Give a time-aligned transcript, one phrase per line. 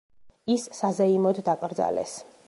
[0.53, 2.15] ის საზეიმოდ დაკრძალეს.